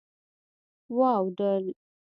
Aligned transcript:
واوډل 0.97 1.65